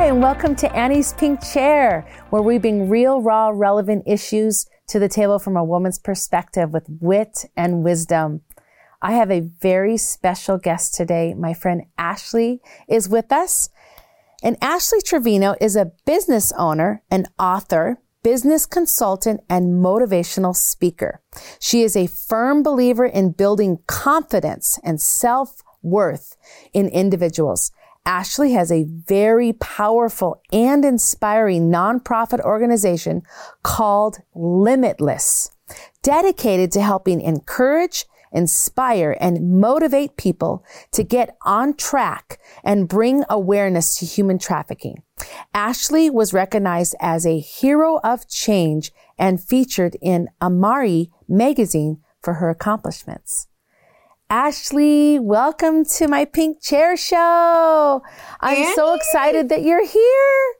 [0.00, 4.98] Hi, and welcome to Annie's Pink Chair, where we bring real, raw, relevant issues to
[4.98, 8.40] the table from a woman's perspective with wit and wisdom.
[9.02, 11.34] I have a very special guest today.
[11.34, 13.68] My friend Ashley is with us.
[14.42, 21.20] And Ashley Trevino is a business owner, an author, business consultant, and motivational speaker.
[21.58, 26.38] She is a firm believer in building confidence and self worth
[26.72, 27.70] in individuals.
[28.06, 33.22] Ashley has a very powerful and inspiring nonprofit organization
[33.62, 35.50] called Limitless,
[36.02, 43.98] dedicated to helping encourage, inspire, and motivate people to get on track and bring awareness
[43.98, 45.02] to human trafficking.
[45.52, 52.48] Ashley was recognized as a hero of change and featured in Amari magazine for her
[52.48, 53.46] accomplishments.
[54.32, 58.00] Ashley, welcome to my pink chair show.
[58.40, 60.54] I'm so excited that you're here.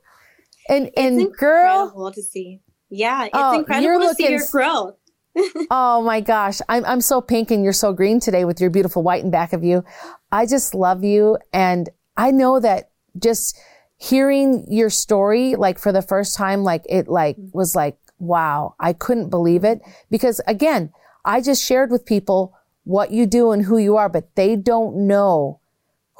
[0.67, 2.59] And It's and girl, incredible to see.
[2.89, 4.97] Yeah, it's Oh, you're incredible to see your growth.
[5.71, 9.03] oh my gosh, I'm I'm so pink and you're so green today with your beautiful
[9.03, 9.85] white in back of you.
[10.33, 13.57] I just love you and I know that just
[13.95, 17.57] hearing your story like for the first time like it like mm-hmm.
[17.57, 20.91] was like wow, I couldn't believe it because again,
[21.23, 22.53] I just shared with people
[22.83, 25.59] what you do and who you are, but they don't know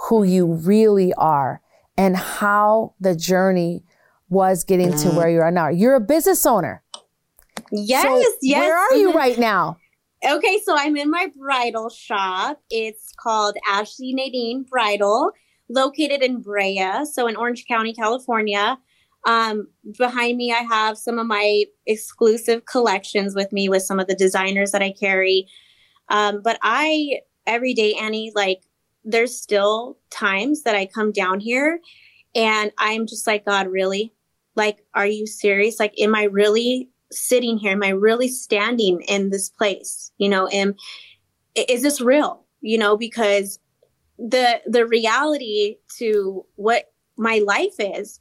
[0.10, 1.62] who you really are
[1.98, 3.84] and how the journey
[4.30, 5.68] was getting to where you are now.
[5.68, 6.84] You're a business owner.
[7.72, 8.60] Yes, So yes.
[8.60, 9.16] Where are you Mhm.
[9.16, 9.78] right now?
[10.24, 12.62] Okay, so I'm in my bridal shop.
[12.70, 15.32] It's called Ashley Nadine Bridal,
[15.68, 18.78] located in Brea, so in Orange County, California.
[19.26, 24.08] Um, behind me, I have some of my exclusive collections with me with some of
[24.08, 25.48] the designers that I carry.
[26.12, 28.62] Um, but I, every day, Annie, like,
[29.04, 31.80] there's still times that I come down here
[32.36, 34.14] and I'm just like, God, really?
[34.56, 35.80] Like, are you serious?
[35.80, 37.72] Like, am I really sitting here?
[37.72, 40.12] Am I really standing in this place?
[40.18, 40.76] You know, am
[41.56, 42.46] is this real?
[42.62, 43.60] You know, because
[44.18, 46.86] the the reality to what
[47.18, 48.20] my life is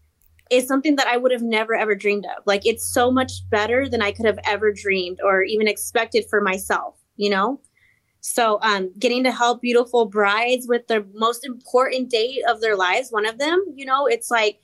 [0.51, 2.43] is something that I would have never ever dreamed of.
[2.47, 6.41] Like it's so much better than I could have ever dreamed or even expected for
[6.41, 7.61] myself, you know?
[8.21, 13.11] So um getting to help beautiful brides with the most important day of their lives,
[13.11, 14.61] one of them, you know, it's like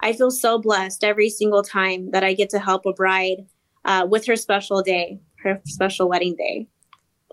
[0.00, 3.46] I feel so blessed every single time that I get to help a bride
[3.84, 6.68] uh, with her special day, her special wedding day.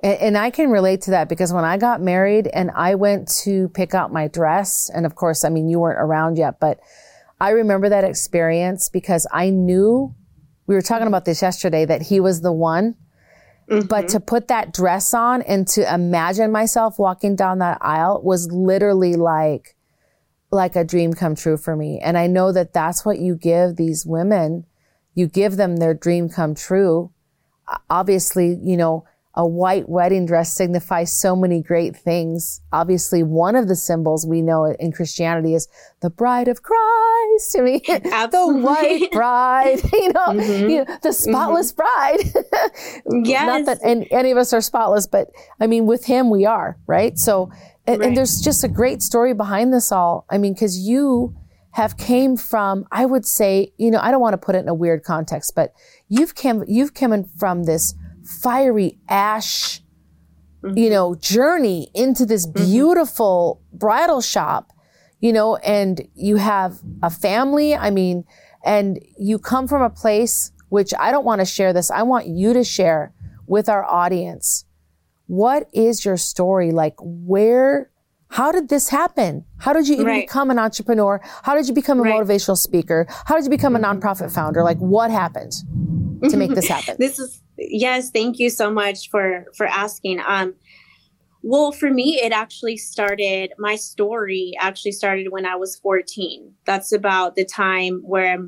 [0.03, 3.29] And, and I can relate to that because when I got married and I went
[3.43, 6.79] to pick out my dress, and of course, I mean, you weren't around yet, but
[7.39, 10.13] I remember that experience because I knew
[10.65, 12.95] we were talking about this yesterday that he was the one.
[13.67, 14.07] But mm-hmm.
[14.07, 19.15] to put that dress on and to imagine myself walking down that aisle was literally
[19.15, 19.75] like,
[20.51, 21.99] like a dream come true for me.
[21.99, 24.65] And I know that that's what you give these women.
[25.15, 27.11] You give them their dream come true.
[27.89, 29.05] Obviously, you know,
[29.37, 32.59] a white wedding dress signifies so many great things.
[32.73, 35.67] Obviously, one of the symbols we know in Christianity is
[36.01, 37.55] the bride of Christ.
[37.55, 40.69] I mean, the white bride, you know, Mhm.
[40.71, 42.17] you know the spotless bride.
[43.05, 43.65] Not Yes.
[43.67, 47.17] that any, any of us are spotless, but I mean, with him, we are, right?
[47.19, 47.51] So,
[47.85, 48.07] and, Right.
[48.07, 50.25] and there's just a great story behind this all.
[50.31, 51.35] I mean, cause you
[51.71, 54.67] have came from, I would say, you know, I don't want to put it in
[54.67, 55.73] a weird context, but
[56.09, 57.93] you've come, you've come in from this
[58.27, 59.81] fiery ash,
[60.63, 60.91] you mm-hmm.
[60.91, 62.65] know, journey into this mm-hmm.
[62.65, 64.73] beautiful bridal shop,
[65.19, 67.75] you know, and you have a family.
[67.75, 68.25] I mean,
[68.65, 71.89] and you come from a place which I don't want to share this.
[71.89, 73.13] I want you to share
[73.45, 74.65] with our audience.
[75.27, 76.71] What is your story?
[76.71, 77.89] Like where,
[78.29, 79.45] how did this happen?
[79.57, 80.27] How did you even Right.
[80.27, 81.21] become an entrepreneur?
[81.43, 82.13] How did you become a Right.
[82.13, 83.05] motivational speaker?
[83.09, 83.99] How did you become a mm-hmm.
[83.99, 84.63] nonprofit founder?
[84.63, 85.53] Like what happened
[86.21, 86.95] to make this happen?
[86.99, 90.21] this is yes thank you so much for for asking.
[90.25, 90.55] Um
[91.43, 96.91] well for me it actually started my story actually started when i was 14 that's
[96.91, 98.39] about the time where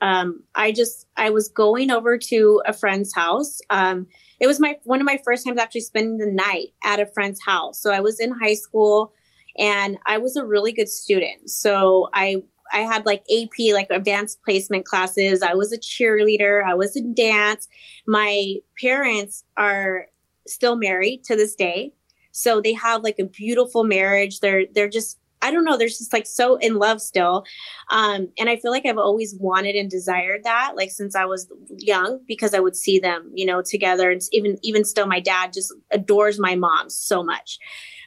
[0.00, 3.58] um i just i was going over to a friend's house.
[3.70, 4.06] Um
[4.38, 7.40] it was my one of my first times actually spending the night at a friend's
[7.44, 7.80] house.
[7.80, 9.12] So i was in high school
[9.58, 11.50] and i was a really good student.
[11.50, 15.42] So i I had like AP, like advanced placement classes.
[15.42, 16.64] I was a cheerleader.
[16.64, 17.68] I was in dance.
[18.06, 20.06] My parents are
[20.46, 21.92] still married to this day.
[22.32, 24.40] So they have like a beautiful marriage.
[24.40, 27.44] They're, they're just, I don't know, they're just like so in love still.
[27.90, 31.46] Um, and I feel like I've always wanted and desired that, like since I was
[31.78, 34.10] young, because I would see them, you know, together.
[34.10, 37.58] And even, even still, my dad just adores my mom so much.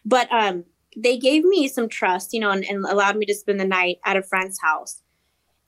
[0.06, 0.66] But, um,
[1.02, 3.98] they gave me some trust, you know, and, and allowed me to spend the night
[4.06, 5.02] at a friend's house.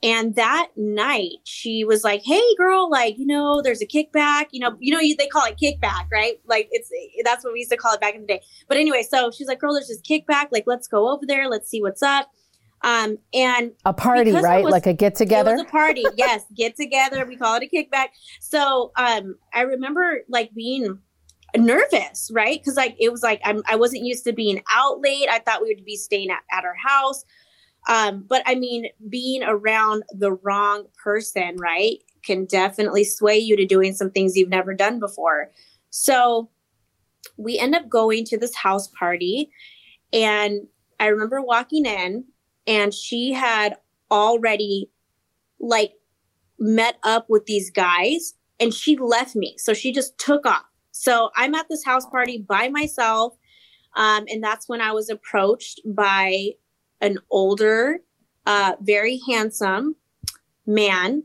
[0.04, 4.60] and that night she was like, "Hey girl, like, you know, there's a kickback, you
[4.60, 6.40] know, you know they call it kickback, right?
[6.48, 6.90] Like it's
[7.24, 8.42] that's what we used to call it back in the day.
[8.68, 11.70] But anyway, so she's like, "Girl, there's this kickback, like let's go over there, let's
[11.70, 12.30] see what's up."
[12.84, 14.64] Um and a party, right?
[14.64, 15.52] Was, like a get together.
[15.52, 16.04] It was a party.
[16.18, 17.24] yes, get together.
[17.28, 18.08] We call it a kickback.
[18.40, 20.98] So, um I remember like being
[21.56, 22.64] nervous, right?
[22.64, 25.28] Cuz like it was like I'm I wasn't used to being out late.
[25.30, 27.26] I thought we would be staying at, at our house
[27.88, 33.66] um, but I mean, being around the wrong person, right, can definitely sway you to
[33.66, 35.52] doing some things you've never done before.
[35.90, 36.50] So
[37.38, 39.50] we end up going to this house party.
[40.14, 40.68] And
[41.00, 42.26] I remember walking in,
[42.68, 43.78] and she had
[44.12, 44.92] already
[45.60, 45.94] like
[46.60, 49.56] met up with these guys and she left me.
[49.58, 50.66] So she just took off.
[50.92, 53.34] So I'm at this house party by myself.
[53.96, 56.52] Um, and that's when I was approached by
[57.02, 58.00] an older,
[58.46, 59.96] uh, very handsome
[60.66, 61.24] man.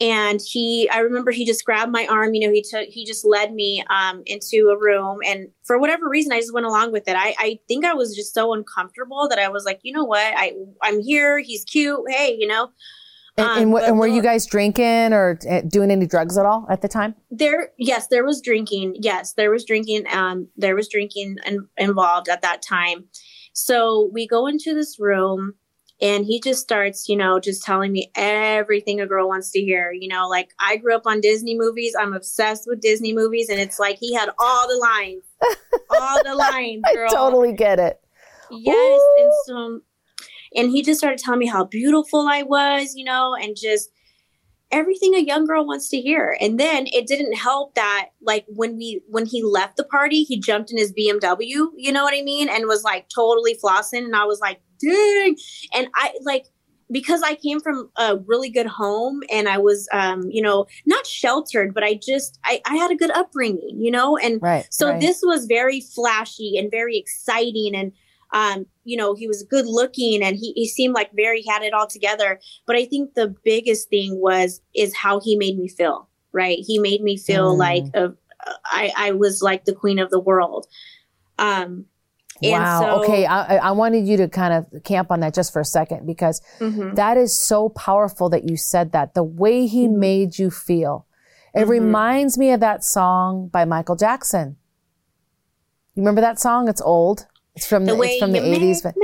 [0.00, 3.24] And he, I remember he just grabbed my arm, you know, he took, he just
[3.24, 5.18] led me, um, into a room.
[5.26, 7.16] And for whatever reason, I just went along with it.
[7.16, 10.32] I, I think I was just so uncomfortable that I was like, you know what?
[10.36, 10.52] I,
[10.82, 11.40] I'm here.
[11.40, 12.00] He's cute.
[12.08, 12.70] Hey, you know,
[13.38, 16.66] and, um, and, and, were you guys drinking or eh, doing any drugs at all
[16.68, 17.14] at the time?
[17.30, 18.96] There, yes, there was drinking.
[18.98, 20.06] Yes, there was drinking.
[20.12, 23.04] Um, there was drinking in, involved at that time.
[23.52, 25.54] So we go into this room
[26.00, 29.92] and he just starts, you know, just telling me everything a girl wants to hear.
[29.92, 31.94] You know, like I grew up on Disney movies.
[31.98, 33.48] I'm obsessed with Disney movies.
[33.48, 35.24] And it's like he had all the lines,
[35.90, 37.08] all the lines, girl.
[37.10, 38.00] I totally get it.
[38.50, 39.00] Yes.
[39.00, 39.16] Ooh.
[39.18, 39.80] And so,
[40.54, 43.90] and he just started telling me how beautiful I was, you know, and just
[44.70, 46.36] everything a young girl wants to hear.
[46.40, 50.38] And then it didn't help that like when we when he left the party, he
[50.38, 52.48] jumped in his BMW, you know what I mean?
[52.48, 54.04] And was like totally flossing.
[54.04, 55.36] And I was like, dang.
[55.74, 56.46] And I like
[56.90, 61.06] because I came from a really good home and I was, um, you know, not
[61.06, 64.16] sheltered, but I just, I, I had a good upbringing, you know?
[64.16, 65.00] And right, so right.
[65.00, 67.74] this was very flashy and very exciting.
[67.74, 67.92] And
[68.32, 71.72] um, you know, he was good looking and he, he seemed like very had it
[71.72, 72.40] all together.
[72.66, 76.08] But I think the biggest thing was is how he made me feel.
[76.30, 77.58] Right, he made me feel mm.
[77.58, 78.12] like a,
[78.66, 80.66] I, I was like the queen of the world.
[81.38, 81.86] Um,
[82.42, 82.80] wow.
[82.80, 83.26] So, okay.
[83.26, 86.42] I, I wanted you to kind of camp on that just for a second because
[86.58, 86.94] mm-hmm.
[86.94, 89.14] that is so powerful that you said that.
[89.14, 90.00] The way he mm-hmm.
[90.00, 91.06] made you feel.
[91.54, 91.70] It mm-hmm.
[91.70, 94.56] reminds me of that song by Michael Jackson.
[95.94, 96.68] You remember that song?
[96.68, 97.26] It's old.
[97.58, 98.94] It's from the, the it's from the eighties, but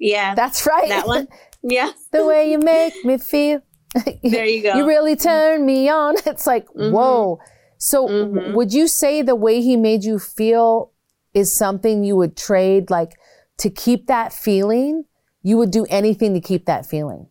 [0.00, 0.88] yeah, that's right.
[0.88, 1.28] That one,
[1.62, 1.92] yeah.
[2.10, 3.60] the way you make me feel.
[4.22, 4.76] there you go.
[4.76, 6.14] You really turn me on.
[6.26, 6.90] It's like mm-hmm.
[6.90, 7.38] whoa.
[7.76, 8.54] So, mm-hmm.
[8.54, 10.92] would you say the way he made you feel
[11.34, 13.12] is something you would trade, like
[13.58, 15.04] to keep that feeling?
[15.42, 17.26] You would do anything to keep that feeling.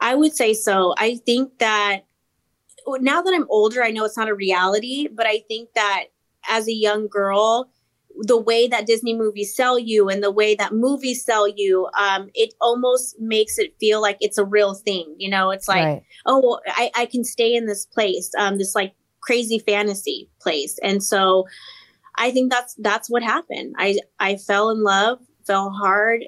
[0.00, 0.96] I would say so.
[0.98, 2.00] I think that
[2.88, 6.06] now that I'm older, I know it's not a reality, but I think that
[6.48, 7.70] as a young girl,
[8.18, 12.30] the way that Disney movies sell you and the way that movies sell you, um,
[12.34, 15.14] it almost makes it feel like it's a real thing.
[15.18, 16.02] You know, it's like, right.
[16.26, 20.78] oh, I, I can stay in this place, um, this like crazy fantasy place.
[20.82, 21.46] And so
[22.16, 23.74] I think that's that's what happened.
[23.78, 26.24] I I fell in love, fell hard,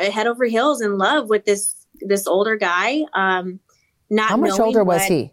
[0.00, 3.02] head over heels in love with this this older guy.
[3.14, 3.60] Um,
[4.10, 5.32] not how much older was he?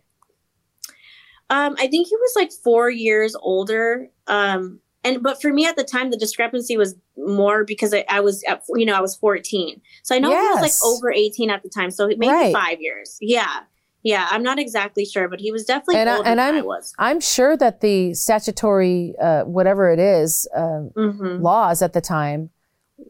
[1.50, 4.10] Um, I think he was like four years older.
[4.28, 8.20] Um, and but for me at the time the discrepancy was more because I, I
[8.20, 10.42] was at, you know I was 14 so I know yes.
[10.42, 11.92] he was like over 18 at the time.
[11.92, 12.54] So maybe right.
[12.54, 13.18] five years.
[13.22, 13.62] Yeah.
[14.04, 14.28] Yeah.
[14.30, 16.94] I'm not exactly sure but he was definitely and, older I, and I'm, I was.
[16.98, 21.42] I'm sure that the statutory uh, whatever it is uh, mm-hmm.
[21.42, 22.50] laws at the time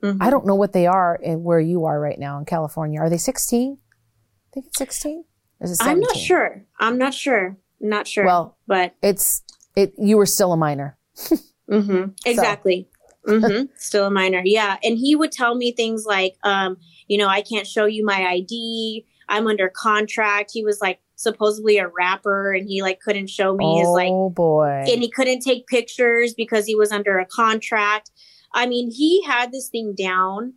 [0.03, 0.21] mm-hmm.
[0.21, 2.99] I don't know what they are in where you are right now in California.
[2.99, 5.23] Are they 16 I think it's 16
[5.61, 6.65] it I'm not sure.
[6.79, 7.57] I'm not sure.
[7.79, 8.25] Not sure.
[8.25, 9.41] Well but it's
[9.77, 10.97] it you were still a minor
[11.69, 12.11] Mm-hmm.
[12.25, 12.87] Exactly.
[13.25, 13.33] So.
[13.33, 13.65] mm-hmm.
[13.75, 14.41] Still a minor.
[14.43, 14.77] Yeah.
[14.83, 18.25] And he would tell me things like, um, you know, I can't show you my
[18.25, 19.05] ID.
[19.27, 20.51] I'm under contract.
[20.53, 24.11] He was like supposedly a rapper and he like couldn't show me oh, his like
[24.11, 24.83] oh boy.
[24.87, 28.11] And he couldn't take pictures because he was under a contract.
[28.53, 30.53] I mean, he had this thing down.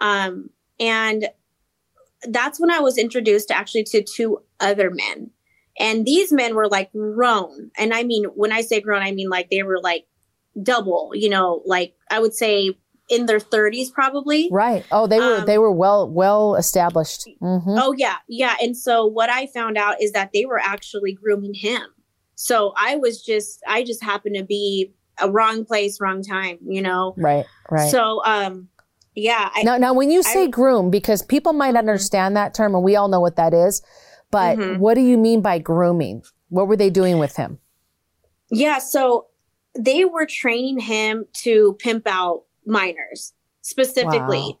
[0.00, 1.28] Um, and
[2.28, 5.30] that's when I was introduced actually to two other men.
[5.78, 7.70] And these men were like grown.
[7.78, 10.06] And I mean, when I say grown, I mean like they were like
[10.60, 12.76] double, you know, like I would say
[13.10, 14.48] in their 30s probably.
[14.50, 14.84] Right.
[14.90, 17.28] Oh, they were um, they were well well established.
[17.42, 17.76] Mm-hmm.
[17.76, 18.16] Oh yeah.
[18.28, 21.82] Yeah, and so what I found out is that they were actually grooming him.
[22.36, 26.80] So I was just I just happened to be a wrong place, wrong time, you
[26.80, 27.14] know.
[27.18, 27.44] Right.
[27.68, 27.90] Right.
[27.90, 28.68] So um
[29.14, 29.50] Yeah.
[29.54, 31.78] I, now, now, when you say I, groom, because people might mm-hmm.
[31.78, 33.82] understand that term, and we all know what that is,
[34.30, 34.80] but mm-hmm.
[34.80, 36.22] what do you mean by grooming?
[36.48, 37.58] What were they doing with him?
[38.50, 39.26] Yeah, so
[39.78, 44.38] they were training him to pimp out minors specifically.
[44.38, 44.58] Wow.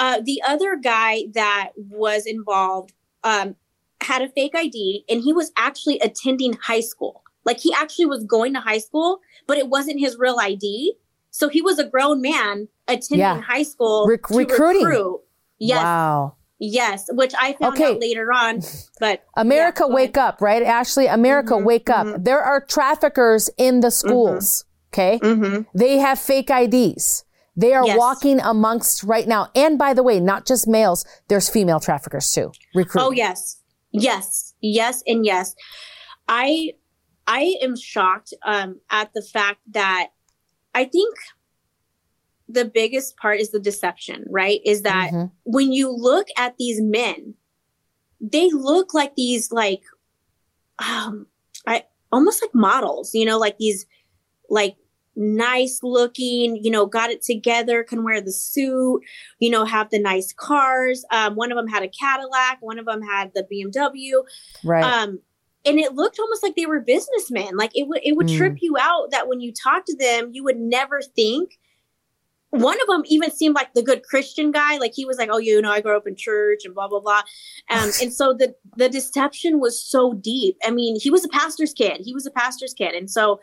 [0.00, 2.92] Uh, the other guy that was involved
[3.24, 3.56] um,
[4.00, 7.22] had a fake ID and he was actually attending high school.
[7.44, 10.94] Like he actually was going to high school, but it wasn't his real ID.
[11.30, 13.40] So he was a grown man attending yeah.
[13.40, 14.84] high school Re- recruiting.
[14.84, 15.20] Recruit.
[15.58, 15.82] Yes.
[15.82, 16.36] Wow.
[16.60, 17.92] Yes, which I found okay.
[17.92, 18.62] out later on.
[19.00, 20.60] But America, yeah, wake up, right?
[20.60, 22.06] Ashley, America, mm-hmm, wake up.
[22.06, 22.24] Mm-hmm.
[22.24, 24.64] There are traffickers in the schools.
[24.64, 24.68] Mm-hmm.
[24.92, 25.18] Okay.
[25.22, 25.78] Mm-hmm.
[25.78, 27.24] They have fake IDs.
[27.54, 27.98] They are yes.
[27.98, 29.50] walking amongst right now.
[29.54, 32.52] And by the way, not just males, there's female traffickers too.
[32.74, 33.02] Recruit.
[33.02, 33.60] Oh, yes.
[33.92, 34.54] Yes.
[34.60, 35.02] Yes.
[35.06, 35.54] And yes.
[36.26, 36.72] I,
[37.26, 40.08] I am shocked, um, at the fact that
[40.74, 41.14] I think
[42.48, 44.60] the biggest part is the deception, right?
[44.64, 45.26] Is that mm-hmm.
[45.44, 47.34] when you look at these men,
[48.20, 49.82] they look like these like
[50.78, 51.26] um
[51.66, 53.86] I almost like models, you know, like these
[54.48, 54.76] like
[55.14, 59.02] nice looking, you know, got it together, can wear the suit,
[59.40, 61.04] you know, have the nice cars.
[61.10, 64.22] Um, one of them had a Cadillac, one of them had the BMW.
[64.64, 64.84] Right.
[64.84, 65.18] Um,
[65.64, 67.56] and it looked almost like they were businessmen.
[67.56, 68.38] Like it would it would mm.
[68.38, 71.58] trip you out that when you talk to them, you would never think
[72.50, 74.78] one of them even seemed like the good Christian guy.
[74.78, 77.00] Like he was like, "Oh, you know, I grew up in church and blah blah
[77.00, 77.22] blah,"
[77.70, 80.56] um, and so the the deception was so deep.
[80.64, 82.00] I mean, he was a pastor's kid.
[82.02, 83.40] He was a pastor's kid, and so,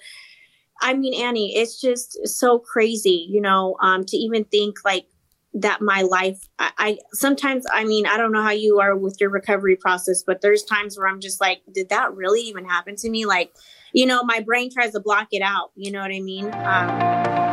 [0.81, 5.05] I mean, Annie, it's just so crazy, you know, um, to even think like
[5.53, 5.81] that.
[5.81, 9.29] My life, I, I sometimes, I mean, I don't know how you are with your
[9.29, 13.09] recovery process, but there's times where I'm just like, did that really even happen to
[13.09, 13.27] me?
[13.27, 13.53] Like,
[13.93, 15.71] you know, my brain tries to block it out.
[15.75, 16.51] You know what I mean?
[16.53, 17.44] Um,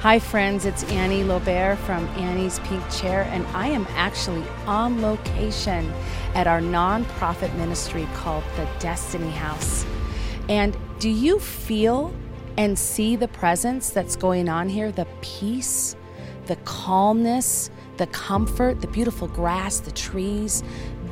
[0.00, 5.92] Hi, friends, it's Annie Lobert from Annie's Pink Chair, and I am actually on location
[6.34, 9.84] at our nonprofit ministry called the Destiny House.
[10.48, 12.14] And do you feel
[12.56, 14.90] and see the presence that's going on here?
[14.90, 15.96] The peace,
[16.46, 20.62] the calmness, the comfort, the beautiful grass, the trees.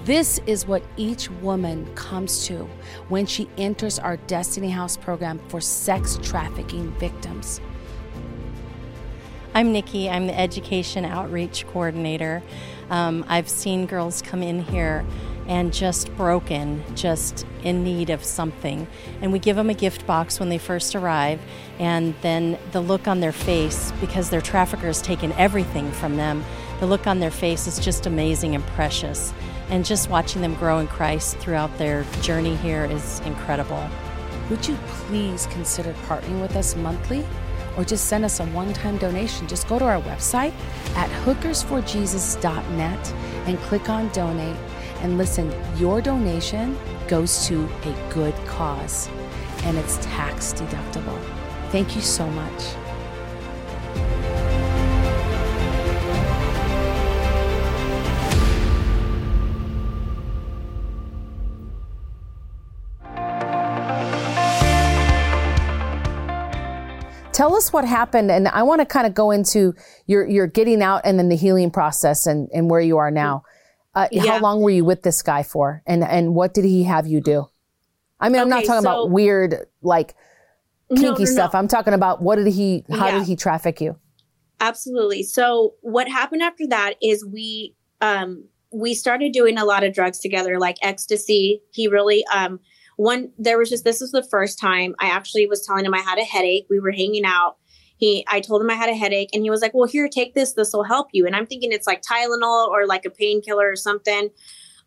[0.07, 2.67] This is what each woman comes to
[3.11, 7.61] when she enters our Destiny House program for sex trafficking victims.
[9.55, 10.09] I'm Nikki.
[10.09, 12.43] I'm the Education Outreach Coordinator.
[12.91, 15.05] Um, I've seen girls come in here
[15.47, 18.87] and just broken, just in need of something.
[19.23, 21.41] And we give them a gift box when they first arrive,
[21.79, 26.45] and then the look on their face, because their trafficker's taken everything from them,
[26.81, 29.33] the look on their face is just amazing and precious.
[29.71, 33.89] And just watching them grow in Christ throughout their journey here is incredible.
[34.51, 37.25] Would you please consider partnering with us monthly?
[37.79, 40.53] Or just send us a one time donation, just go to our website
[40.97, 43.13] at hookersforjesus.net
[43.47, 44.57] and click on donate.
[45.01, 49.09] And listen, your donation goes to a good cause
[49.63, 51.19] and it's tax deductible.
[51.71, 52.88] Thank you so much.
[67.39, 69.73] Tell us what happened, and I want to kind of go into
[70.07, 73.45] your your getting out and then the healing process and, and where you are now.
[73.95, 74.27] Uh, yeah.
[74.27, 77.21] How long were you with this guy for, and and what did he have you
[77.21, 77.47] do?
[78.19, 80.17] I mean, I'm not talking so, about weird like
[80.89, 81.53] kinky no, no, stuff.
[81.53, 81.61] No.
[81.61, 82.85] I'm talking about what did he?
[82.91, 83.19] How yeah.
[83.21, 83.97] did he traffic you?
[84.59, 85.23] Absolutely.
[85.23, 90.19] So what happened after that is we um we started doing a lot of drugs
[90.19, 91.63] together, like ecstasy.
[91.71, 92.59] He really um
[92.99, 96.01] one there was just this was the first time I actually was telling him I
[96.01, 96.67] had a headache.
[96.69, 97.57] We were hanging out.
[97.97, 100.35] He I told him I had a headache and he was like, "Well, here, take
[100.35, 100.55] this.
[100.55, 103.77] This will help you." And I'm thinking it's like Tylenol or like a painkiller or
[103.77, 104.31] something.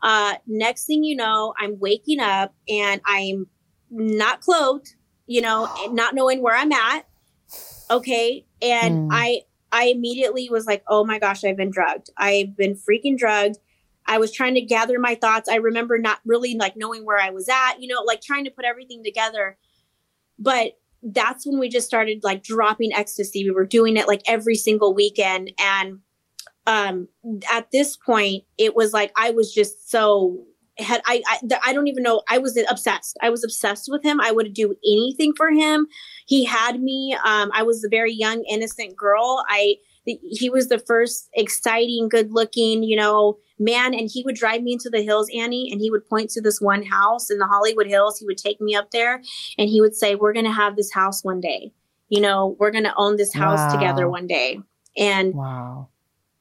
[0.03, 3.47] Uh next thing you know, I'm waking up and I'm
[3.89, 4.93] not clothed,
[5.25, 7.07] you know, not knowing where I'm at.
[7.89, 8.45] Okay?
[8.61, 9.13] And mm.
[9.13, 12.09] I I immediately was like, "Oh my gosh, I've been drugged.
[12.17, 13.59] I've been freaking drugged."
[14.11, 15.47] I was trying to gather my thoughts.
[15.47, 18.51] I remember not really like knowing where I was at, you know, like trying to
[18.51, 19.57] put everything together.
[20.37, 23.45] But that's when we just started like dropping ecstasy.
[23.45, 25.53] We were doing it like every single weekend.
[25.57, 25.99] And
[26.67, 27.07] um
[27.49, 30.43] at this point, it was like I was just so
[30.77, 33.17] had I, I I don't even know I was obsessed.
[33.21, 34.19] I was obsessed with him.
[34.19, 35.87] I would do anything for him.
[36.25, 37.15] He had me.
[37.25, 39.45] Um, I was a very young, innocent girl.
[39.47, 43.93] I the, he was the first exciting, good looking, you know, man.
[43.93, 46.59] And he would drive me into the hills, Annie, and he would point to this
[46.59, 48.17] one house in the Hollywood Hills.
[48.17, 49.21] He would take me up there
[49.57, 51.71] and he would say, We're going to have this house one day.
[52.09, 53.73] You know, we're going to own this house wow.
[53.73, 54.59] together one day.
[54.97, 55.87] And wow.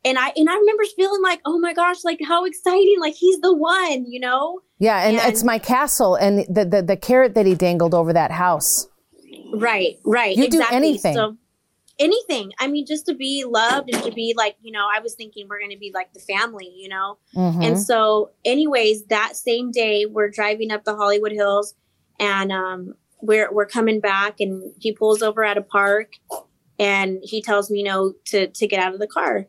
[0.02, 2.96] And I and I remember feeling like, oh my gosh, like how exciting!
[2.98, 4.60] Like he's the one, you know.
[4.78, 8.14] Yeah, and, and it's my castle, and the, the the carrot that he dangled over
[8.14, 8.88] that house.
[9.52, 10.34] Right, right.
[10.34, 10.78] You exactly.
[10.78, 11.14] do anything.
[11.14, 11.36] So,
[12.00, 12.52] anything.
[12.58, 15.46] I mean, just to be loved and to be like, you know, I was thinking
[15.48, 17.18] we're going to be like the family, you know?
[17.36, 17.62] Mm-hmm.
[17.62, 21.74] And so, anyways, that same day, we're driving up the Hollywood Hills
[22.18, 26.14] and um, we're, we're coming back and he pulls over at a park
[26.78, 29.46] and he tells me, you know, to, to get out of the car.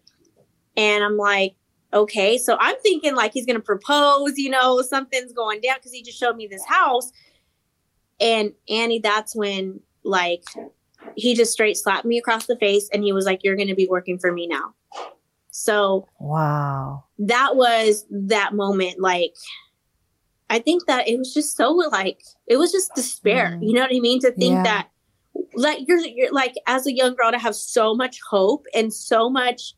[0.76, 1.56] And I'm like,
[1.94, 2.38] okay.
[2.38, 6.04] So I'm thinking like he's going to propose, you know, something's going down because he
[6.04, 7.12] just showed me this house.
[8.20, 10.44] And Annie, that's when like
[11.16, 13.76] he just straight slapped me across the face and he was like, You're going to
[13.76, 14.74] be working for me now.
[15.52, 17.04] So, wow.
[17.20, 19.00] That was that moment.
[19.00, 19.36] Like,
[20.50, 23.58] I think that it was just so like, it was just despair.
[23.58, 23.68] Mm.
[23.68, 24.20] You know what I mean?
[24.22, 24.64] To think yeah.
[24.64, 24.90] that,
[25.54, 29.30] like, you're, you're like, as a young girl, to have so much hope and so
[29.30, 29.74] much,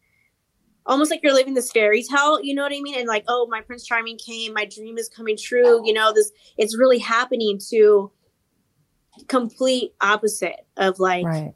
[0.86, 2.42] almost like you're living this fairy tale.
[2.44, 2.98] You know what I mean?
[2.98, 5.86] And like, oh, my Prince Charming came, my dream is coming true.
[5.86, 8.12] You know, this, it's really happening to,
[9.28, 11.54] complete opposite of like right.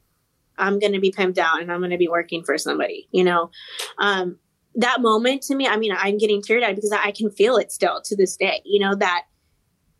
[0.58, 3.24] I'm going to be pimped out and I'm going to be working for somebody, you
[3.24, 3.50] know.
[3.98, 4.38] Um
[4.74, 7.72] that moment to me, I mean, I'm getting teared eyed because I can feel it
[7.72, 9.24] still to this day, you know, that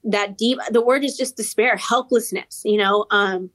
[0.05, 3.07] that deep the word is just despair, helplessness, you know.
[3.11, 3.51] Um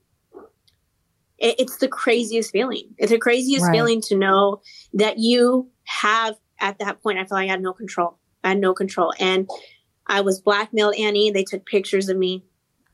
[1.38, 2.94] it, it's the craziest feeling.
[2.98, 3.74] It's the craziest right.
[3.74, 4.62] feeling to know
[4.94, 8.18] that you have at that point I felt like I had no control.
[8.44, 9.14] I had no control.
[9.20, 9.50] And
[10.08, 11.32] I was blackmailed, Annie.
[11.32, 12.44] They took pictures of me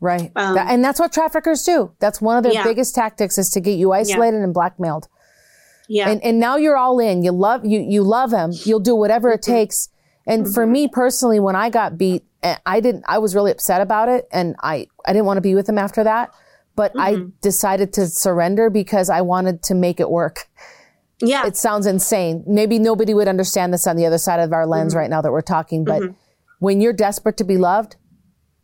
[0.01, 0.32] Right.
[0.36, 1.91] Um, that, and that's what traffickers do.
[2.00, 2.63] That's one of their yeah.
[2.63, 4.44] biggest tactics is to get you isolated yeah.
[4.44, 5.08] and blackmailed.
[5.89, 6.10] Yeah.
[6.10, 7.24] And, and now you're all in.
[7.24, 8.51] You love, you, you love him.
[8.63, 9.51] You'll do whatever it mm-hmm.
[9.51, 9.89] takes.
[10.25, 10.53] And mm-hmm.
[10.53, 14.07] for me personally, when I got beat, eh, I didn't, I was really upset about
[14.07, 14.27] it.
[14.31, 16.31] And I, I didn't want to be with him after that.
[16.75, 17.27] But mm-hmm.
[17.27, 20.48] I decided to surrender because I wanted to make it work.
[21.22, 21.46] Yeah.
[21.46, 22.44] It sounds insane.
[22.48, 25.00] Maybe nobody would understand this on the other side of our lens mm-hmm.
[25.00, 25.83] right now that we're talking.
[25.83, 26.14] But mm-hmm.
[26.59, 27.98] when you're desperate to be loved,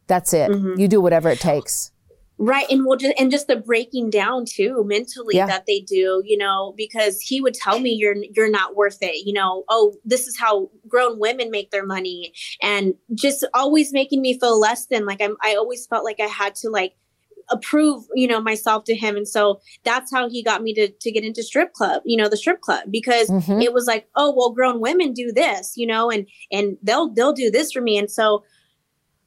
[0.08, 0.52] that's it.
[0.52, 0.80] Mm-hmm.
[0.80, 1.91] You do whatever it takes.
[2.38, 2.65] Right.
[2.70, 5.46] And we'll just, and just the breaking down too mentally yeah.
[5.46, 9.26] that they do, you know, because he would tell me you're, you're not worth it.
[9.26, 14.22] You know, oh, this is how grown women make their money and just always making
[14.22, 16.98] me feel less than like I'm, I always felt like I had to like
[17.50, 19.15] approve, you know, myself to him.
[19.15, 22.28] And so that's how he got me to, to get into strip club, you know,
[22.28, 23.62] the strip club, because mm-hmm.
[23.62, 27.32] it was like, oh, well, grown women do this, you know, and, and they'll, they'll
[27.32, 27.98] do this for me.
[27.98, 28.44] And so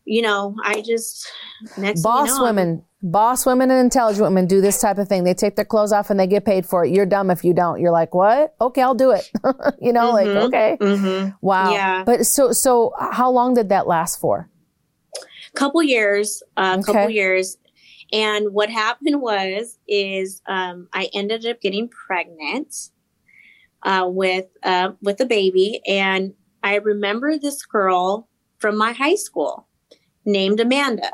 [0.09, 1.31] you know, I just
[1.77, 5.25] next boss you know, women, boss women and intelligent women do this type of thing.
[5.25, 6.91] They take their clothes off and they get paid for it.
[6.91, 7.79] You're dumb if you don't.
[7.79, 8.55] You're like, what?
[8.59, 9.31] Okay, I'll do it.
[9.81, 11.31] you know, mm-hmm, like okay, mm-hmm.
[11.43, 11.73] wow.
[11.73, 12.05] Yeah.
[12.05, 14.49] But so so, how long did that last for?
[15.55, 16.43] Couple years.
[16.57, 16.93] A uh, okay.
[16.93, 17.59] couple years.
[18.11, 22.75] And what happened was, is um, I ended up getting pregnant
[23.83, 28.27] uh, with uh, with a baby, and I remember this girl
[28.59, 29.68] from my high school
[30.29, 31.13] named Amanda.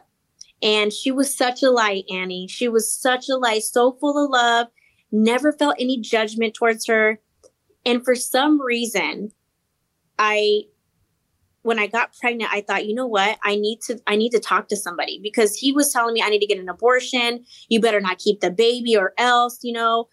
[0.63, 2.49] And she was such a light, Annie.
[2.49, 4.67] She was such a light, so full of love,
[5.13, 7.21] never felt any judgment towards her.
[7.87, 9.33] And for some reason,
[10.19, 10.65] I
[11.63, 13.39] when I got pregnant, I thought, you know what?
[13.43, 16.29] I need to I need to talk to somebody because he was telling me I
[16.29, 17.45] need to get an abortion.
[17.69, 20.09] You better not keep the baby or else, you know.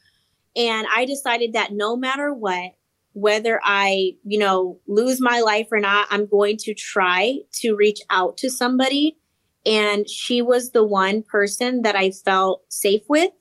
[0.55, 2.71] And I decided that no matter what,
[3.13, 7.99] whether I, you know, lose my life or not, I'm going to try to reach
[8.09, 9.17] out to somebody.
[9.65, 13.31] And she was the one person that I felt safe with,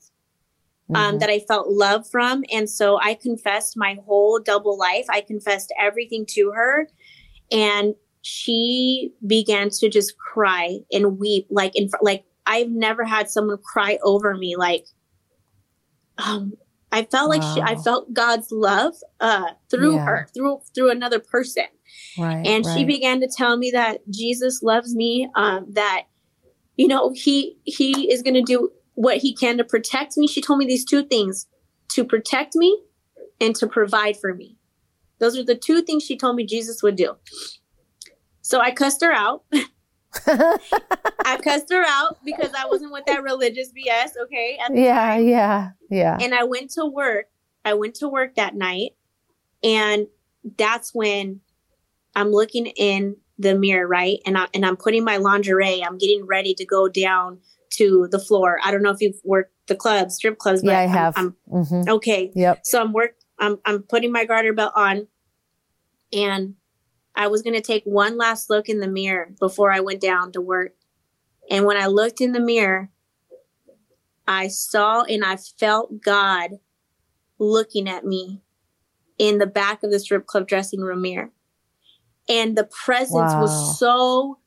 [0.89, 0.95] um, mm-hmm.
[0.95, 2.43] um, that I felt love from.
[2.51, 5.05] And so I confessed my whole double life.
[5.09, 6.87] I confessed everything to her.
[7.51, 13.57] And she began to just cry and weep like in like I've never had someone
[13.57, 14.85] cry over me like
[16.17, 16.53] um
[16.91, 17.37] I felt wow.
[17.37, 20.05] like she, I felt God's love uh, through yeah.
[20.05, 21.65] her, through through another person.
[22.17, 22.77] Right, and right.
[22.77, 26.03] she began to tell me that Jesus loves me, um, that
[26.75, 30.27] you know he he is going to do what he can to protect me.
[30.27, 31.47] She told me these two things:
[31.91, 32.77] to protect me
[33.39, 34.57] and to provide for me.
[35.19, 37.15] Those are the two things she told me Jesus would do.
[38.41, 39.43] So I cussed her out.
[41.33, 44.11] I cussed her out because I wasn't with that religious BS.
[44.23, 44.57] Okay.
[44.73, 45.27] Yeah, time.
[45.27, 46.17] yeah, yeah.
[46.19, 47.25] And I went to work.
[47.63, 48.91] I went to work that night,
[49.63, 50.07] and
[50.57, 51.41] that's when
[52.15, 54.19] I'm looking in the mirror, right?
[54.25, 55.83] And I and I'm putting my lingerie.
[55.83, 57.39] I'm getting ready to go down
[57.71, 58.59] to the floor.
[58.63, 60.63] I don't know if you've worked the clubs, strip clubs.
[60.63, 61.13] yeah, I have.
[61.17, 61.89] I'm, I'm mm-hmm.
[61.91, 62.31] okay.
[62.35, 62.61] Yep.
[62.63, 63.15] So I'm work.
[63.39, 65.07] I'm I'm putting my garter belt on
[66.13, 66.55] and
[67.15, 70.31] I was going to take one last look in the mirror before I went down
[70.33, 70.73] to work.
[71.51, 72.89] And when I looked in the mirror,
[74.25, 76.51] I saw and I felt God
[77.37, 78.41] looking at me
[79.17, 81.31] in the back of the strip club dressing room mirror.
[82.29, 83.41] And the presence wow.
[83.41, 84.39] was so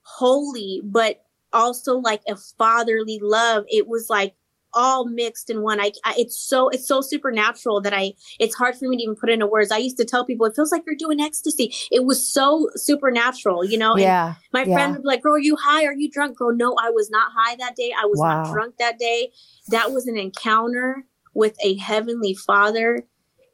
[0.00, 3.64] holy, but also like a fatherly love.
[3.68, 4.34] It was like
[4.76, 5.80] all mixed in one.
[5.80, 9.16] I, I, it's so it's so supernatural that I it's hard for me to even
[9.16, 9.72] put into words.
[9.72, 11.74] I used to tell people it feels like you're doing ecstasy.
[11.90, 13.96] It was so supernatural, you know.
[13.96, 14.26] Yeah.
[14.26, 14.74] And my yeah.
[14.74, 15.84] friend would be like, "Girl, are you high?
[15.86, 17.92] Are you drunk?" Girl, no, I was not high that day.
[17.98, 18.42] I was wow.
[18.42, 19.32] not drunk that day.
[19.68, 23.06] That was an encounter with a heavenly Father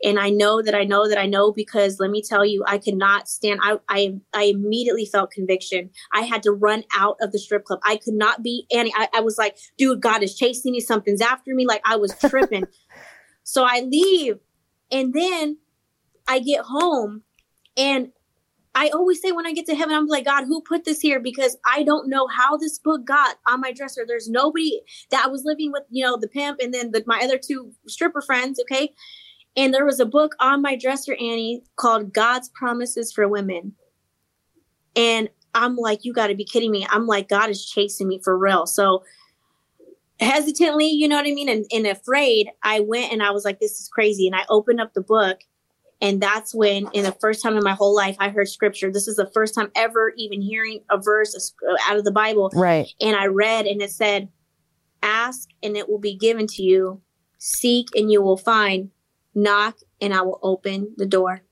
[0.02, 2.78] and I know that I know that I know because let me tell you, I
[2.78, 3.60] could not stand.
[3.62, 5.90] I, I, I immediately felt conviction.
[6.12, 7.80] I had to run out of the strip club.
[7.84, 8.92] I could not be Annie.
[8.96, 10.80] I, I was like, dude, God is chasing me.
[10.80, 11.66] Something's after me.
[11.66, 12.64] Like I was tripping.
[13.44, 14.38] so I leave
[14.90, 15.58] and then
[16.26, 17.22] I get home
[17.76, 18.12] and
[18.74, 21.20] I always say when I get to heaven, I'm like, God, who put this here?
[21.20, 24.04] Because I don't know how this book got on my dresser.
[24.06, 27.20] There's nobody that I was living with, you know, the pimp and then the, my
[27.22, 28.58] other two stripper friends.
[28.60, 28.94] Okay.
[29.56, 33.74] And there was a book on my dresser, Annie, called God's Promises for Women.
[34.96, 36.86] And I'm like, you got to be kidding me.
[36.88, 38.66] I'm like, God is chasing me for real.
[38.66, 39.04] So
[40.20, 41.48] hesitantly, you know what I mean?
[41.48, 44.26] And, and afraid, I went and I was like, this is crazy.
[44.26, 45.40] And I opened up the book.
[46.00, 48.90] And that's when, in the first time in my whole life, I heard scripture.
[48.90, 51.54] This is the first time ever even hearing a verse
[51.86, 52.50] out of the Bible.
[52.54, 52.92] Right.
[53.00, 54.28] And I read, and it said,
[55.04, 57.00] Ask and it will be given to you.
[57.38, 58.90] Seek and you will find
[59.34, 61.42] knock and I will open the door.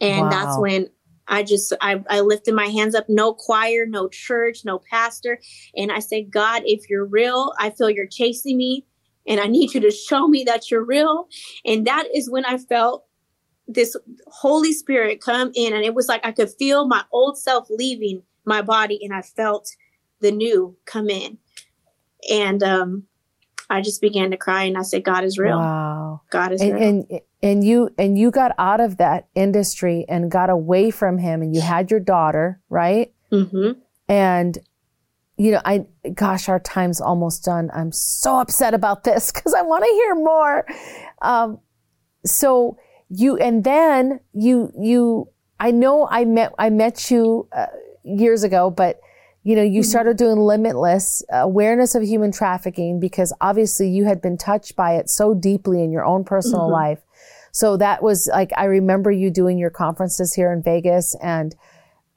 [0.00, 0.30] And wow.
[0.30, 0.88] that's when
[1.28, 5.40] I just I, I lifted my hands up, no choir, no church, no pastor.
[5.76, 8.84] And I said, God, if you're real, I feel you're chasing me
[9.26, 11.28] and I need you to show me that you're real.
[11.64, 13.06] And that is when I felt
[13.68, 13.96] this
[14.26, 18.22] Holy Spirit come in and it was like I could feel my old self leaving
[18.44, 19.68] my body and I felt
[20.20, 21.38] the new come in.
[22.30, 23.04] And um
[23.70, 25.58] I just began to cry and I said, God is real.
[25.58, 26.22] Wow.
[26.30, 26.82] God is and, real.
[26.82, 31.42] And, and you, and you got out of that industry and got away from him
[31.42, 33.12] and you had your daughter, right?
[33.30, 33.80] Mm-hmm.
[34.08, 34.58] And,
[35.36, 37.70] you know, I, gosh, our time's almost done.
[37.74, 40.66] I'm so upset about this because I want to hear more.
[41.22, 41.60] Um,
[42.24, 47.66] so you, and then you, you, I know I met, I met you uh,
[48.04, 49.00] years ago, but
[49.44, 49.90] you know, you mm-hmm.
[49.90, 55.10] started doing limitless awareness of human trafficking because obviously you had been touched by it
[55.10, 56.72] so deeply in your own personal mm-hmm.
[56.72, 57.00] life.
[57.50, 61.54] So that was like, I remember you doing your conferences here in Vegas and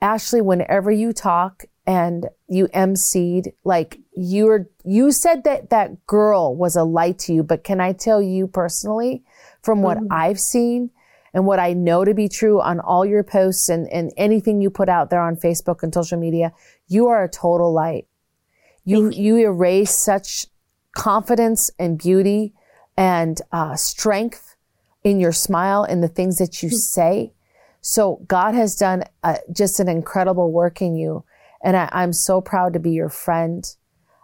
[0.01, 6.75] Ashley, whenever you talk and you emceed, like you're, you said that that girl was
[6.75, 9.23] a light to you, but can I tell you personally
[9.61, 10.07] from what mm-hmm.
[10.11, 10.91] I've seen,
[11.35, 14.69] and what I know to be true on all your posts and, and anything you
[14.69, 16.53] put out there on Facebook and social media,
[16.87, 18.07] you are a total light.
[18.83, 19.37] You, you.
[19.37, 20.47] you erase such
[20.95, 22.53] confidence and beauty
[22.97, 24.55] and uh, strength
[25.03, 26.75] in your smile and the things that you hmm.
[26.75, 27.33] say.
[27.81, 31.23] So God has done uh, just an incredible work in you.
[31.63, 33.63] And I, am so proud to be your friend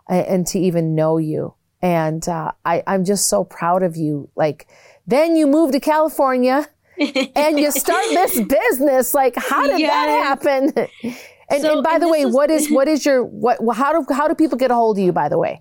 [0.08, 1.54] and, and to even know you.
[1.82, 4.30] And uh, I, I'm just so proud of you.
[4.36, 4.68] Like,
[5.08, 6.68] then you move to California
[7.00, 9.14] and you start this business.
[9.14, 9.92] Like, how did yes.
[9.92, 10.88] that happen?
[11.52, 13.60] And, so, and by and the way, was, what is what is your what?
[13.76, 15.12] How do how do people get a hold of you?
[15.12, 15.60] By the way.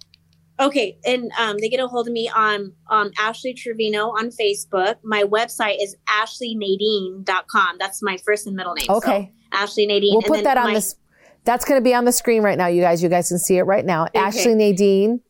[0.58, 4.96] Okay, and um, they get a hold of me on um, Ashley Trevino on Facebook.
[5.02, 7.76] My website is ashleynadine.com.
[7.78, 8.86] That's my first and middle name.
[8.90, 9.32] Okay.
[9.32, 10.12] So, Ashley Nadine.
[10.12, 10.96] We'll put that on my, this.
[11.44, 13.02] That's going to be on the screen right now, you guys.
[13.02, 14.04] You guys can see it right now.
[14.04, 14.18] Okay.
[14.18, 15.22] Ashley Nadine.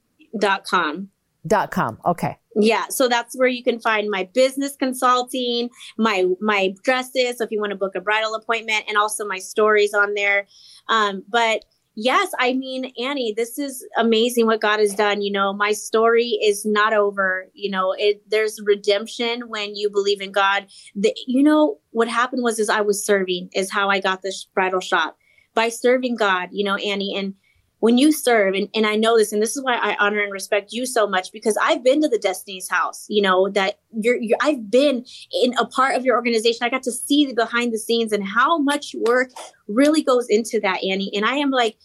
[1.46, 1.98] Dot com.
[2.05, 2.37] Okay.
[2.57, 7.38] Yeah, so that's where you can find my business consulting, my my dresses.
[7.38, 10.46] So if you want to book a bridal appointment, and also my stories on there.
[10.88, 15.22] Um, but yes, I mean, Annie, this is amazing what God has done.
[15.22, 17.46] You know, my story is not over.
[17.55, 20.66] You know, it there's redemption when you believe in God.
[20.94, 24.46] The, you know, what happened was is I was serving is how I got this
[24.55, 25.16] bridal shop
[25.55, 26.48] by serving God.
[26.50, 27.35] You know, Annie and
[27.80, 30.32] when you serve and, and i know this and this is why i honor and
[30.32, 34.16] respect you so much because i've been to the destiny's house you know that you're,
[34.16, 36.64] you're i've been in a part of your organization.
[36.64, 39.30] I got to see the behind the scenes and how much work
[39.68, 41.10] really goes into that annie.
[41.14, 41.76] And i am like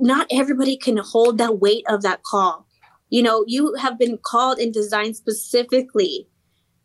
[0.00, 2.66] not everybody can hold that weight of that call.
[3.10, 6.28] You know you have been called and designed specifically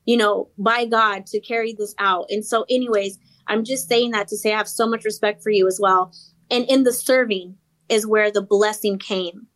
[0.05, 2.25] you know by god to carry this out.
[2.29, 5.51] And so anyways i'm just saying that to say i have so much respect for
[5.51, 6.13] you as well.
[6.51, 7.55] And in the serving
[7.89, 9.47] is where the blessing came.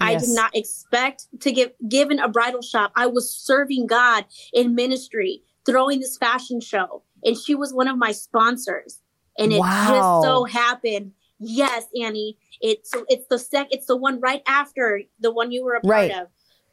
[0.00, 2.92] I did not expect to get given a bridal shop.
[2.96, 7.98] I was serving God in ministry, throwing this fashion show, and she was one of
[7.98, 9.00] my sponsors.
[9.38, 9.88] And it wow.
[9.88, 11.12] just so happened.
[11.38, 12.38] Yes, Annie.
[12.60, 13.68] It's it's the sec.
[13.70, 16.10] It's the one right after the one you were a part right.
[16.10, 16.28] of.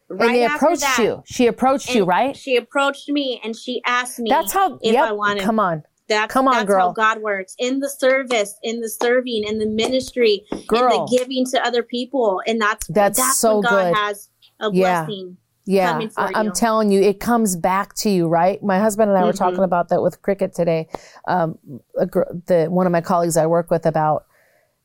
[0.09, 1.23] Right and they approached that, you.
[1.25, 2.35] She approached you, right?
[2.35, 4.29] She approached me and she asked me.
[4.29, 4.75] That's how.
[4.81, 5.43] If yep, I wanted.
[5.43, 5.83] Come on.
[6.07, 6.87] That's, Come on, that's girl.
[6.87, 10.83] how God works in the service, in the serving, in the ministry, girl.
[10.83, 13.95] in the giving to other people, and that's that's, that's so God good.
[13.95, 15.37] has a blessing.
[15.65, 16.09] Yeah, yeah.
[16.15, 18.63] I, am telling you, it comes back to you, right?
[18.63, 19.27] My husband and I mm-hmm.
[19.27, 20.87] were talking about that with cricket today.
[21.27, 21.59] Um,
[21.93, 24.25] the one of my colleagues I work with about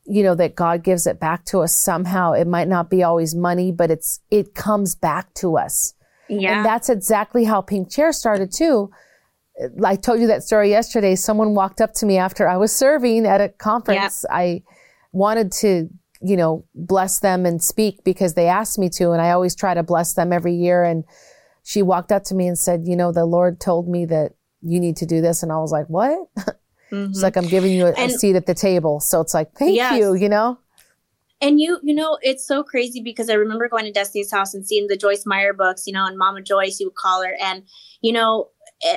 [0.05, 2.33] you know that God gives it back to us somehow.
[2.33, 5.95] It might not be always money, but it's it comes back to us.
[6.29, 8.91] Yeah, and that's exactly how Pink Chair started too
[9.85, 11.15] I told you that story yesterday.
[11.15, 14.25] Someone walked up to me after I was serving at a conference.
[14.29, 14.37] Yep.
[14.37, 14.63] I
[15.13, 15.89] wanted to,
[16.21, 19.11] you know, bless them and speak because they asked me to.
[19.13, 20.85] And I always try to bless them every year.
[20.85, 21.05] And
[21.63, 24.81] she walked up to me and said, you know, the Lord told me that you
[24.81, 25.43] need to do this.
[25.43, 26.29] And I was like, what?
[26.93, 27.13] Mm-hmm.
[27.13, 29.01] It's like, I'm giving you a, a, seat at the table.
[29.01, 29.99] So it's like, thank yes.
[29.99, 30.59] you, you know?
[31.41, 34.65] And you, you know, it's so crazy because I remember going to Destiny's house and
[34.65, 37.35] seeing the Joyce Meyer books, you know, and Mama Joyce, you would call her.
[37.43, 37.65] And,
[38.01, 38.51] you know,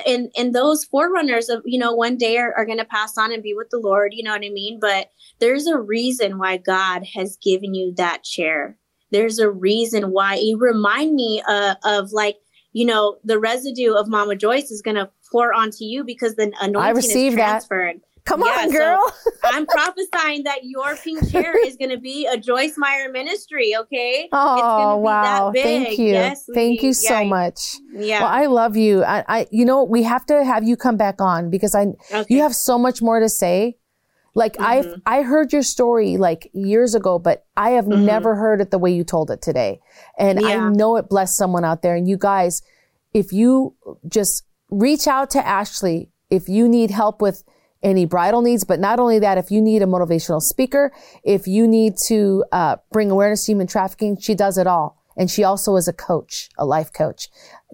[0.06, 3.32] and and those forerunners of you know one day are, are going to pass on
[3.32, 4.78] and be with the lord you know what i mean?
[4.80, 8.78] But there's a reason why god has given you that chair.
[9.12, 10.36] There's a reason why.
[10.36, 12.36] You remind me uh, of like
[12.72, 16.52] you know the residue of mama joyce is going to pour onto you because the
[16.60, 16.92] anointing I
[17.30, 18.02] is transferred that.
[18.26, 19.14] Come yeah, on, girl.
[19.24, 23.74] So I'm prophesying that your pink chair is going to be a Joyce Meyer ministry.
[23.76, 24.28] Okay.
[24.32, 25.52] Oh wow!
[25.54, 26.08] Thank you.
[26.08, 27.76] Yes, Thank we, you so yeah, much.
[27.92, 28.20] Yeah.
[28.20, 29.04] Well, I love you.
[29.04, 32.26] I, I, you know, we have to have you come back on because I, okay.
[32.28, 33.76] you have so much more to say.
[34.34, 35.00] Like mm-hmm.
[35.06, 38.04] I, I heard your story like years ago, but I have mm-hmm.
[38.04, 39.80] never heard it the way you told it today,
[40.18, 40.48] and yeah.
[40.48, 41.94] I know it blessed someone out there.
[41.94, 42.60] And you guys,
[43.14, 43.76] if you
[44.08, 47.44] just reach out to Ashley, if you need help with
[47.82, 48.64] any bridal needs.
[48.64, 50.92] But not only that, if you need a motivational speaker,
[51.24, 55.02] if you need to uh, bring awareness to human trafficking, she does it all.
[55.16, 57.28] And she also is a coach, a life coach.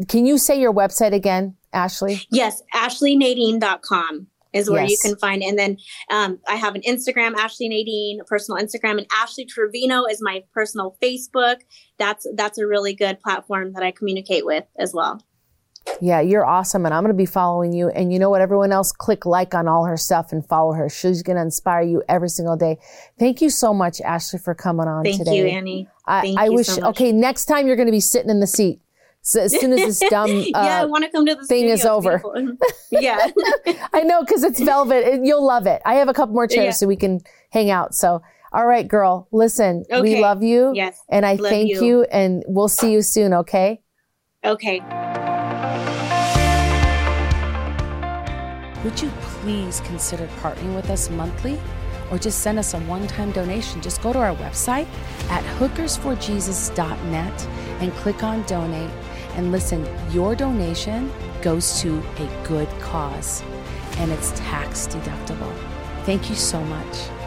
[0.09, 2.21] Can you say your website again, Ashley?
[2.31, 4.91] Yes, ashleynadine.com is where yes.
[4.91, 5.43] you can find.
[5.43, 5.79] And then
[6.11, 10.97] um, I have an Instagram, Ashley Nadine, personal Instagram, and Ashley Trevino is my personal
[11.03, 11.57] Facebook.
[11.99, 15.23] That's that's a really good platform that I communicate with as well.
[16.01, 16.85] Yeah, you're awesome.
[16.85, 17.88] And I'm going to be following you.
[17.88, 18.40] And you know what?
[18.40, 20.88] Everyone else click like on all her stuff and follow her.
[20.88, 22.79] She's going to inspire you every single day.
[23.18, 25.42] Thank you so much, Ashley, for coming on Thank today.
[25.42, 25.88] Thank you, Annie.
[26.07, 28.81] I, I wish, so okay, next time you're going to be sitting in the seat.
[29.23, 31.68] So as soon as this dumb uh, yeah, I want to come to the thing
[31.68, 32.21] is over.
[32.90, 33.29] yeah,
[33.92, 35.25] I know because it's velvet.
[35.25, 35.81] You'll love it.
[35.85, 36.71] I have a couple more chairs yeah.
[36.73, 37.95] so we can hang out.
[37.95, 38.21] So,
[38.53, 40.03] all right, girl, listen, okay.
[40.03, 40.73] we love you.
[40.75, 41.85] Yes, and I thank you.
[41.85, 43.33] you, and we'll see you soon.
[43.33, 43.81] Okay.
[44.45, 44.81] Okay.
[48.85, 51.61] Would you please consider partnering with us monthly
[52.11, 53.81] or just send us a one time donation?
[53.81, 54.87] Just go to our website
[55.31, 57.47] at hookersforjesus.net
[57.81, 58.90] and click on donate.
[59.35, 61.11] And listen, your donation
[61.42, 63.42] goes to a good cause
[63.99, 65.55] and it's tax deductible.
[66.05, 67.22] Thank you so much.